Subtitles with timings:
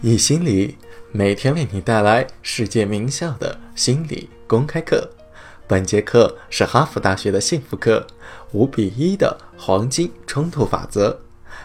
[0.00, 0.78] 易心理
[1.10, 5.10] 每天为你带来世界名校的心理公开课。
[5.66, 8.06] 本节课是哈佛大学的幸福课，
[8.52, 11.18] 五比一的黄金冲突法则。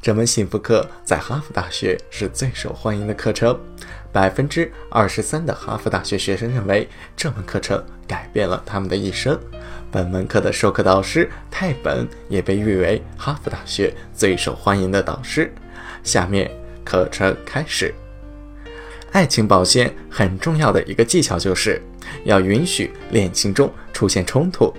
[0.00, 3.60] 这门幸福课在哈佛大学是最受欢迎的课程，
[4.10, 9.38] 百分之二十三的哈佛大学学生认为这门课程改变了他们的一生。
[9.92, 15.52] 本门课的授课导师泰本也被誉为哈佛大学最受欢迎的导师。
[16.02, 16.50] 下面
[16.82, 17.94] 课程开始。
[19.14, 21.80] 爱情保鲜很重要的一个技巧，就是
[22.24, 24.74] 要允许恋情中出现冲突。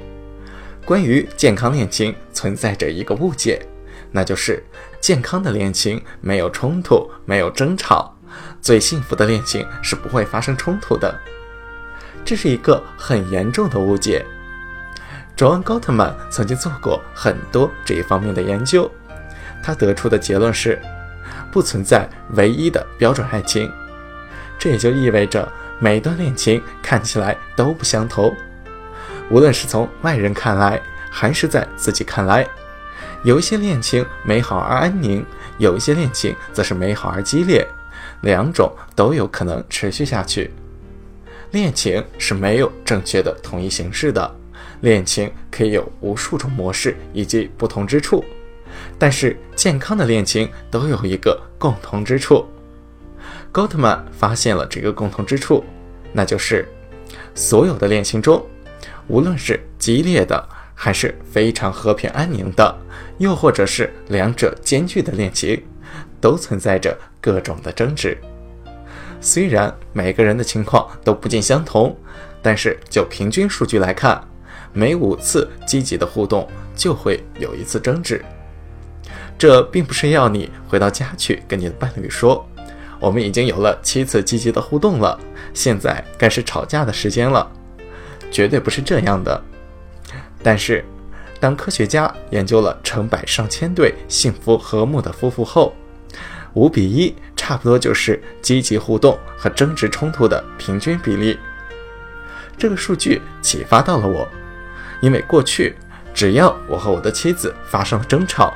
[0.84, 3.66] 关于健康恋情，存在着一个误解，
[4.12, 4.62] 那就是
[5.00, 8.14] 健康的恋情没有冲突，没有争吵。
[8.62, 11.18] 最幸福的恋情是不会发生冲突的，
[12.26, 14.26] 这是一个很严重的误解。
[15.34, 18.92] 卓恩·高特曼曾经做过很多这一方面的研究，
[19.64, 20.78] 他得出的结论是，
[21.54, 23.72] 不存在唯一的标准爱情。
[24.58, 28.36] 这也就意味着每段恋情看起来都不相同，
[29.30, 32.48] 无论是从外人看来，还是在自己看来，
[33.24, 35.26] 有一些恋情美好而安宁，
[35.58, 37.68] 有一些恋情则是美好而激烈，
[38.22, 40.52] 两种都有可能持续下去。
[41.52, 44.36] 恋情是没有正确的统一形式的，
[44.82, 48.24] 恋情可以有无数种模式以及不同之处，
[48.98, 52.46] 但是健康的恋情都有一个共同之处。
[53.56, 55.64] 高特曼发现了这个共同之处，
[56.12, 56.68] 那就是
[57.34, 58.46] 所有的恋情中，
[59.08, 62.78] 无论是激烈的，还是非常和平安宁的，
[63.18, 65.64] 又或者是两者兼具的恋情，
[66.20, 68.18] 都存在着各种的争执。
[69.22, 71.98] 虽然每个人的情况都不尽相同，
[72.42, 74.22] 但是就平均数据来看，
[74.74, 78.22] 每五次积极的互动就会有一次争执。
[79.38, 82.46] 这并不是要你回到家去跟你的伴侣说。
[83.00, 85.20] 我们已经有了七次积极的互动了，
[85.54, 87.50] 现在该是吵架的时间了，
[88.32, 89.42] 绝对不是这样的。
[90.42, 90.84] 但是，
[91.40, 95.76] 当科学家研究了成百上千对幸福和睦的夫妇后，
[96.54, 101.38] 五比一差不多就是积极互动和争执冲突的平均比例。
[102.58, 104.28] 这个数据启发到了我，
[105.02, 105.76] 因为过去
[106.14, 108.54] 只要我和我的妻子发生了争吵，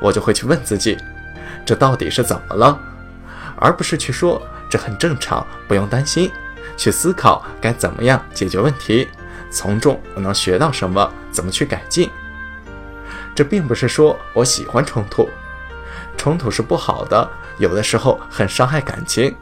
[0.00, 0.96] 我就会去问自己，
[1.66, 2.80] 这到底是怎么了？
[3.60, 6.30] 而不是去说这很正常，不用担心，
[6.76, 9.06] 去思考该怎么样解决问题，
[9.50, 12.10] 从中我能学到什么，怎么去改进。
[13.34, 15.28] 这并不是说我喜欢冲突，
[16.16, 19.34] 冲突是不好的，有的时候很伤害感情。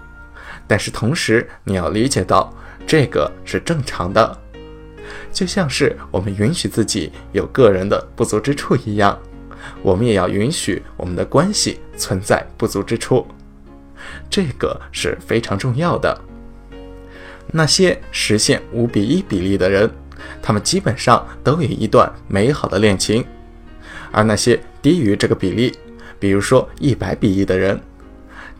[0.67, 2.53] 但是同时你要理解到，
[2.87, 4.39] 这个是正常的，
[5.33, 9.19] 就像是我们允许自己有个人的不足之处一样，
[9.83, 13.27] 我们也要允许我们的关系存在不足之处。
[14.31, 16.19] 这个是非常重要的。
[17.51, 19.91] 那些实现五比一比例的人，
[20.43, 23.23] 他们基本上都有一段美好的恋情；
[24.13, 25.79] 而那些低于这个比例，
[26.19, 27.81] 比如说一百比一的人，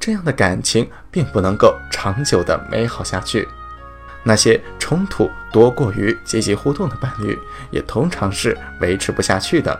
[0.01, 3.47] 这样的感情并不能够长久的美好下去。
[4.25, 7.39] 那些冲突多过于积极互动的伴侣，
[7.71, 9.79] 也通常是维持不下去的。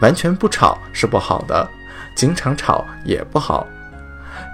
[0.00, 1.68] 完全不吵是不好的，
[2.14, 3.66] 经常吵也不好。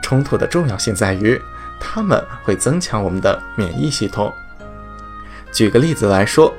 [0.08, 1.38] 冲突的重要性在于，
[1.78, 4.32] 它们会增强我们的免疫系统。
[5.52, 6.54] 举个例子来说，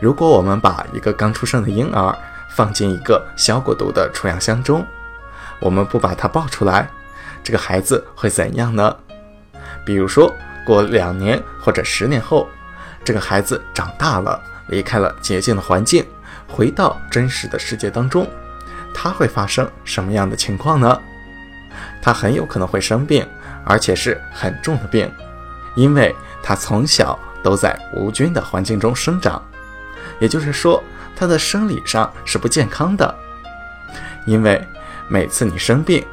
[0.00, 2.14] 如果我们把一个刚出生的婴儿
[2.50, 4.84] 放进一个消过毒的储氧箱中，
[5.60, 6.86] 我们不把它抱出来，
[7.42, 8.94] 这个孩子会怎样呢？
[9.82, 10.30] 比如说，
[10.66, 12.46] 过两年或者十年后，
[13.02, 16.04] 这个孩子长大了，离开了洁净的环境，
[16.46, 18.28] 回到真实的世界当中，
[18.92, 21.00] 他会发生什么样的情况呢？
[22.02, 23.26] 他很有可能会生病，
[23.64, 25.10] 而且是很重的病，
[25.74, 29.42] 因为他从小都在无菌的环境中生长，
[30.18, 30.82] 也就是说，
[31.16, 33.14] 他的生理上是不健康的。
[34.26, 34.62] 因为
[35.08, 36.04] 每次你生病，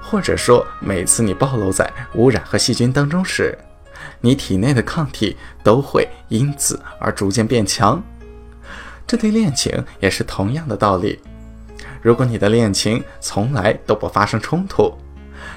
[0.00, 3.56] 或者说每次你暴露在污染和细菌当中时，
[4.20, 8.02] 你体内的抗体都会因此而逐渐变强。
[9.06, 11.20] 这对恋情也是同样的道理。
[12.02, 14.92] 如果你的恋情从来都不发生冲突，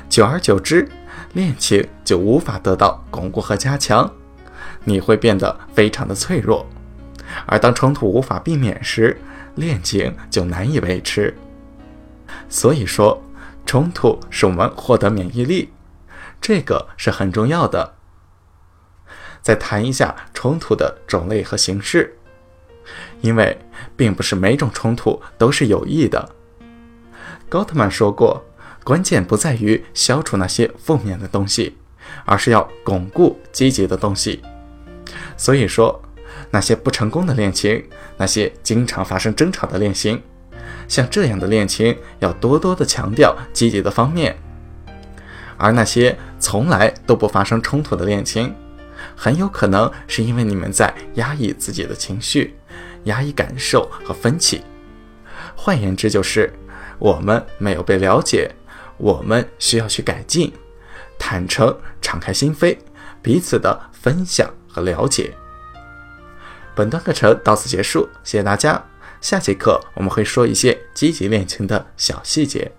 [0.09, 0.87] 久而久之，
[1.33, 4.11] 恋情就无法得到巩固和加强，
[4.83, 6.65] 你会变得非常的脆弱。
[7.45, 9.19] 而当冲突无法避免时，
[9.55, 11.35] 恋情就难以维持。
[12.47, 13.23] 所以说，
[13.65, 15.73] 冲突使我们获得免疫力，
[16.39, 17.95] 这个是很重要的。
[19.41, 22.15] 再谈一下冲突的种类和形式，
[23.21, 23.57] 因为
[23.97, 26.29] 并不是每种冲突都是有益的。
[27.49, 28.43] 高特曼说过。
[28.83, 31.77] 关键不在于消除那些负面的东西，
[32.25, 34.41] 而是要巩固积极的东西。
[35.37, 36.01] 所以说，
[36.51, 37.83] 那些不成功的恋情，
[38.17, 40.21] 那些经常发生争吵的恋情，
[40.87, 44.33] 像这样的恋情，要多多的强调积极的方面；
[45.57, 48.53] 而那些从来都不发生冲突的恋情，
[49.15, 52.55] 很有可能是因为你们在压抑自己的情绪，
[53.05, 54.61] 压抑感受和分歧。
[55.55, 56.51] 换言之，就是
[56.99, 58.51] 我们没有被了解，
[58.97, 60.51] 我们需要去改进，
[61.17, 62.77] 坦诚、敞开心扉，
[63.21, 65.33] 彼此的分享和了解。
[66.75, 68.83] 本段课程到此结束，谢谢大家。
[69.21, 72.71] 下节课我们会说一些积极恋情的小细节。